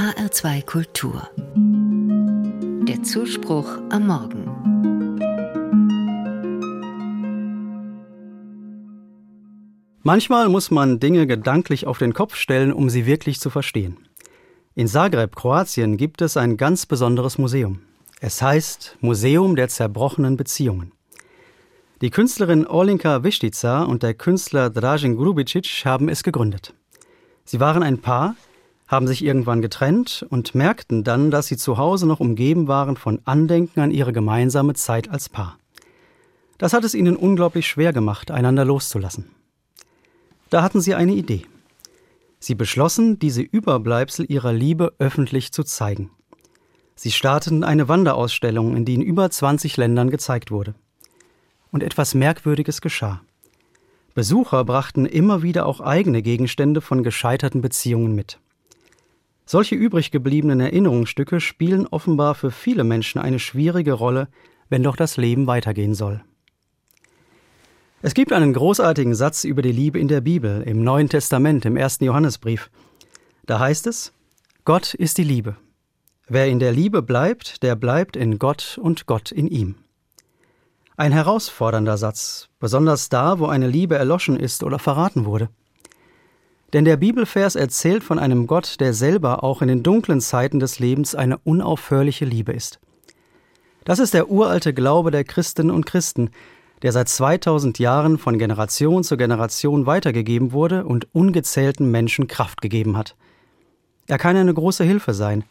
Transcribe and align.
HR2 0.00 0.64
Kultur. 0.64 1.28
Der 2.88 3.02
Zuspruch 3.02 3.68
am 3.90 4.06
Morgen. 4.06 4.46
Manchmal 10.02 10.48
muss 10.48 10.70
man 10.70 11.00
Dinge 11.00 11.26
gedanklich 11.26 11.86
auf 11.86 11.98
den 11.98 12.14
Kopf 12.14 12.36
stellen, 12.36 12.72
um 12.72 12.88
sie 12.88 13.04
wirklich 13.04 13.40
zu 13.40 13.50
verstehen. 13.50 13.98
In 14.74 14.88
Zagreb, 14.88 15.36
Kroatien, 15.36 15.98
gibt 15.98 16.22
es 16.22 16.38
ein 16.38 16.56
ganz 16.56 16.86
besonderes 16.86 17.36
Museum. 17.36 17.82
Es 18.22 18.40
heißt 18.40 18.96
Museum 19.02 19.54
der 19.54 19.68
zerbrochenen 19.68 20.38
Beziehungen. 20.38 20.92
Die 22.00 22.08
Künstlerin 22.08 22.66
Olinka 22.66 23.22
Vištica 23.22 23.82
und 23.82 24.02
der 24.02 24.14
Künstler 24.14 24.70
Dražen 24.70 25.18
Grubicic 25.18 25.82
haben 25.84 26.08
es 26.08 26.22
gegründet. 26.22 26.72
Sie 27.44 27.60
waren 27.60 27.82
ein 27.82 27.98
Paar, 27.98 28.34
haben 28.90 29.06
sich 29.06 29.24
irgendwann 29.24 29.62
getrennt 29.62 30.26
und 30.30 30.56
merkten 30.56 31.04
dann, 31.04 31.30
dass 31.30 31.46
sie 31.46 31.56
zu 31.56 31.78
Hause 31.78 32.08
noch 32.08 32.18
umgeben 32.18 32.66
waren 32.66 32.96
von 32.96 33.20
Andenken 33.24 33.78
an 33.78 33.92
ihre 33.92 34.12
gemeinsame 34.12 34.74
Zeit 34.74 35.08
als 35.08 35.28
Paar. 35.28 35.58
Das 36.58 36.72
hat 36.72 36.82
es 36.82 36.94
ihnen 36.94 37.14
unglaublich 37.14 37.68
schwer 37.68 37.92
gemacht, 37.92 38.32
einander 38.32 38.64
loszulassen. 38.64 39.30
Da 40.50 40.64
hatten 40.64 40.80
sie 40.80 40.96
eine 40.96 41.12
Idee. 41.12 41.46
Sie 42.40 42.56
beschlossen, 42.56 43.20
diese 43.20 43.42
Überbleibsel 43.42 44.26
ihrer 44.28 44.52
Liebe 44.52 44.92
öffentlich 44.98 45.52
zu 45.52 45.62
zeigen. 45.62 46.10
Sie 46.96 47.12
starteten 47.12 47.62
eine 47.62 47.86
Wanderausstellung, 47.88 48.76
in 48.76 48.84
die 48.84 48.94
in 48.94 49.02
über 49.02 49.30
20 49.30 49.76
Ländern 49.76 50.10
gezeigt 50.10 50.50
wurde 50.50 50.74
und 51.70 51.84
etwas 51.84 52.14
Merkwürdiges 52.14 52.80
geschah. 52.80 53.20
Besucher 54.14 54.64
brachten 54.64 55.06
immer 55.06 55.42
wieder 55.42 55.66
auch 55.66 55.80
eigene 55.80 56.22
Gegenstände 56.22 56.80
von 56.80 57.04
gescheiterten 57.04 57.60
Beziehungen 57.60 58.16
mit. 58.16 58.40
Solche 59.52 59.74
übrig 59.74 60.12
gebliebenen 60.12 60.60
Erinnerungsstücke 60.60 61.40
spielen 61.40 61.88
offenbar 61.88 62.36
für 62.36 62.52
viele 62.52 62.84
Menschen 62.84 63.20
eine 63.20 63.40
schwierige 63.40 63.94
Rolle, 63.94 64.28
wenn 64.68 64.84
doch 64.84 64.94
das 64.94 65.16
Leben 65.16 65.48
weitergehen 65.48 65.92
soll. 65.92 66.22
Es 68.00 68.14
gibt 68.14 68.32
einen 68.32 68.52
großartigen 68.52 69.16
Satz 69.16 69.42
über 69.42 69.60
die 69.60 69.72
Liebe 69.72 69.98
in 69.98 70.06
der 70.06 70.20
Bibel, 70.20 70.62
im 70.62 70.84
Neuen 70.84 71.08
Testament, 71.08 71.64
im 71.64 71.76
ersten 71.76 72.04
Johannesbrief. 72.04 72.70
Da 73.44 73.58
heißt 73.58 73.88
es, 73.88 74.12
Gott 74.64 74.94
ist 74.94 75.18
die 75.18 75.24
Liebe. 75.24 75.56
Wer 76.28 76.46
in 76.46 76.60
der 76.60 76.70
Liebe 76.70 77.02
bleibt, 77.02 77.64
der 77.64 77.74
bleibt 77.74 78.14
in 78.14 78.38
Gott 78.38 78.78
und 78.80 79.06
Gott 79.06 79.32
in 79.32 79.48
ihm. 79.48 79.74
Ein 80.96 81.10
herausfordernder 81.10 81.96
Satz, 81.96 82.50
besonders 82.60 83.08
da, 83.08 83.40
wo 83.40 83.46
eine 83.46 83.66
Liebe 83.66 83.96
erloschen 83.96 84.38
ist 84.38 84.62
oder 84.62 84.78
verraten 84.78 85.24
wurde. 85.24 85.48
Denn 86.72 86.84
der 86.84 86.96
Bibelvers 86.96 87.56
erzählt 87.56 88.04
von 88.04 88.18
einem 88.18 88.46
Gott, 88.46 88.78
der 88.78 88.94
selber 88.94 89.42
auch 89.42 89.60
in 89.62 89.68
den 89.68 89.82
dunklen 89.82 90.20
Zeiten 90.20 90.60
des 90.60 90.78
Lebens 90.78 91.14
eine 91.14 91.38
unaufhörliche 91.38 92.24
Liebe 92.24 92.52
ist. 92.52 92.78
Das 93.84 93.98
ist 93.98 94.14
der 94.14 94.30
uralte 94.30 94.72
Glaube 94.72 95.10
der 95.10 95.24
Christinnen 95.24 95.74
und 95.74 95.86
Christen, 95.86 96.30
der 96.82 96.92
seit 96.92 97.08
2000 97.08 97.78
Jahren 97.78 98.18
von 98.18 98.38
Generation 98.38 99.04
zu 99.04 99.16
Generation 99.16 99.86
weitergegeben 99.86 100.52
wurde 100.52 100.84
und 100.84 101.08
ungezählten 101.12 101.90
Menschen 101.90 102.28
Kraft 102.28 102.62
gegeben 102.62 102.96
hat. 102.96 103.16
Er 104.06 104.18
kann 104.18 104.36
eine 104.36 104.54
große 104.54 104.84
Hilfe 104.84 105.14
sein, 105.14 105.44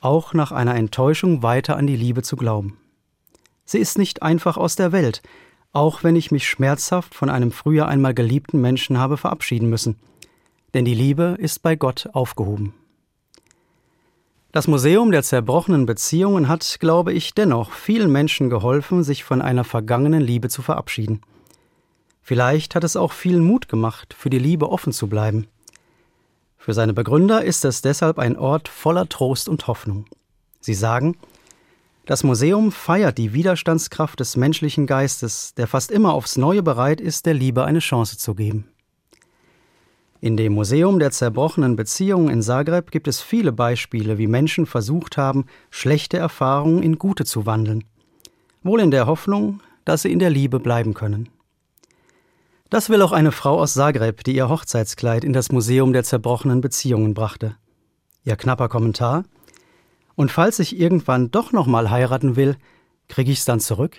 auch 0.00 0.34
nach 0.34 0.52
einer 0.52 0.74
Enttäuschung 0.74 1.42
weiter 1.42 1.76
an 1.76 1.86
die 1.86 1.96
Liebe 1.96 2.22
zu 2.22 2.36
glauben. 2.36 2.78
Sie 3.64 3.78
ist 3.78 3.98
nicht 3.98 4.22
einfach 4.22 4.56
aus 4.56 4.74
der 4.74 4.92
Welt, 4.92 5.22
auch 5.72 6.02
wenn 6.02 6.16
ich 6.16 6.30
mich 6.30 6.48
schmerzhaft 6.48 7.14
von 7.14 7.30
einem 7.30 7.52
früher 7.52 7.88
einmal 7.88 8.12
geliebten 8.12 8.60
Menschen 8.60 8.98
habe 8.98 9.16
verabschieden 9.16 9.70
müssen. 9.70 9.96
Denn 10.74 10.84
die 10.84 10.94
Liebe 10.94 11.36
ist 11.38 11.62
bei 11.62 11.76
Gott 11.76 12.08
aufgehoben. 12.12 12.74
Das 14.52 14.68
Museum 14.68 15.10
der 15.10 15.22
zerbrochenen 15.22 15.86
Beziehungen 15.86 16.46
hat, 16.46 16.76
glaube 16.78 17.12
ich, 17.14 17.32
dennoch 17.32 17.72
vielen 17.72 18.12
Menschen 18.12 18.50
geholfen, 18.50 19.02
sich 19.02 19.24
von 19.24 19.40
einer 19.40 19.64
vergangenen 19.64 20.20
Liebe 20.20 20.50
zu 20.50 20.60
verabschieden. 20.60 21.22
Vielleicht 22.20 22.74
hat 22.74 22.84
es 22.84 22.94
auch 22.94 23.12
vielen 23.12 23.44
Mut 23.44 23.68
gemacht, 23.68 24.14
für 24.14 24.28
die 24.28 24.38
Liebe 24.38 24.70
offen 24.70 24.92
zu 24.92 25.08
bleiben. 25.08 25.46
Für 26.58 26.74
seine 26.74 26.92
Begründer 26.92 27.42
ist 27.42 27.64
es 27.64 27.82
deshalb 27.82 28.18
ein 28.18 28.36
Ort 28.36 28.68
voller 28.68 29.08
Trost 29.08 29.48
und 29.48 29.66
Hoffnung. 29.66 30.04
Sie 30.60 30.74
sagen, 30.74 31.16
das 32.04 32.22
Museum 32.22 32.72
feiert 32.72 33.16
die 33.16 33.32
Widerstandskraft 33.32 34.20
des 34.20 34.36
menschlichen 34.36 34.86
Geistes, 34.86 35.54
der 35.54 35.66
fast 35.66 35.90
immer 35.90 36.12
aufs 36.12 36.36
Neue 36.36 36.62
bereit 36.62 37.00
ist, 37.00 37.26
der 37.26 37.34
Liebe 37.34 37.64
eine 37.64 37.78
Chance 37.78 38.18
zu 38.18 38.34
geben. 38.34 38.71
In 40.22 40.36
dem 40.36 40.52
Museum 40.52 41.00
der 41.00 41.10
zerbrochenen 41.10 41.74
Beziehungen 41.74 42.28
in 42.28 42.42
Zagreb 42.42 42.92
gibt 42.92 43.08
es 43.08 43.20
viele 43.20 43.50
Beispiele, 43.50 44.18
wie 44.18 44.28
Menschen 44.28 44.66
versucht 44.66 45.16
haben, 45.16 45.46
schlechte 45.68 46.16
Erfahrungen 46.16 46.84
in 46.84 46.96
gute 46.96 47.24
zu 47.24 47.44
wandeln, 47.44 47.82
wohl 48.62 48.80
in 48.80 48.92
der 48.92 49.08
Hoffnung, 49.08 49.58
dass 49.84 50.02
sie 50.02 50.12
in 50.12 50.20
der 50.20 50.30
Liebe 50.30 50.60
bleiben 50.60 50.94
können. 50.94 51.28
Das 52.70 52.88
will 52.88 53.02
auch 53.02 53.10
eine 53.10 53.32
Frau 53.32 53.58
aus 53.58 53.74
Zagreb, 53.74 54.22
die 54.22 54.36
ihr 54.36 54.48
Hochzeitskleid 54.48 55.24
in 55.24 55.32
das 55.32 55.50
Museum 55.50 55.92
der 55.92 56.04
zerbrochenen 56.04 56.60
Beziehungen 56.60 57.14
brachte. 57.14 57.56
Ihr 58.22 58.36
knapper 58.36 58.68
Kommentar 58.68 59.24
und 60.14 60.30
falls 60.30 60.60
ich 60.60 60.78
irgendwann 60.78 61.32
doch 61.32 61.50
noch 61.50 61.66
mal 61.66 61.90
heiraten 61.90 62.36
will, 62.36 62.56
kriege 63.08 63.32
ich's 63.32 63.44
dann 63.44 63.58
zurück? 63.58 63.96